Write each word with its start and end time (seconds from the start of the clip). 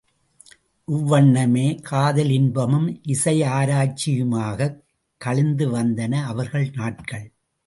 இவ்வண்ணமே 0.91 1.79
காதலின்பமும் 1.91 3.01
இசையாராய்ச்சியுமாகக் 3.07 4.81
கழிந்து 5.17 5.71
வந்தன 5.71 6.23
அவர்கள் 6.23 6.69
நாட்கள். 6.73 7.31